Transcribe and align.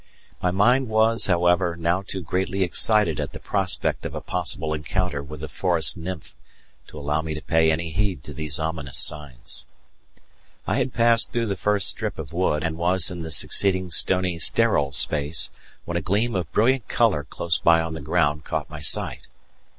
My 0.41 0.49
mind 0.49 0.87
was, 0.87 1.27
however, 1.27 1.75
now 1.77 2.01
too 2.01 2.21
greatly 2.23 2.63
excited 2.63 3.19
at 3.19 3.33
the 3.33 3.39
prospect 3.39 4.03
of 4.03 4.15
a 4.15 4.19
possible 4.19 4.73
encounter 4.73 5.21
with 5.21 5.41
the 5.41 5.47
forest 5.47 5.95
nymph 5.95 6.33
to 6.87 6.97
allow 6.97 7.21
me 7.21 7.35
to 7.35 7.41
pay 7.43 7.69
any 7.71 7.91
heed 7.91 8.23
to 8.23 8.33
these 8.33 8.57
ominous 8.57 8.97
signs. 8.97 9.67
I 10.65 10.77
had 10.77 10.91
passed 10.91 11.31
through 11.31 11.45
the 11.45 11.55
first 11.55 11.87
strip 11.87 12.17
of 12.17 12.33
wood 12.33 12.63
and 12.63 12.77
was 12.79 13.11
in 13.11 13.21
the 13.21 13.29
succeeding 13.29 13.91
stony 13.91 14.39
sterile 14.39 14.91
space 14.91 15.51
when 15.85 15.97
a 15.97 16.01
gleam 16.01 16.33
of 16.33 16.51
brilliant 16.51 16.87
colour 16.87 17.23
close 17.23 17.59
by 17.59 17.79
on 17.79 17.93
the 17.93 18.01
ground 18.01 18.43
caught 18.43 18.71
my 18.71 18.79
sight. 18.81 19.27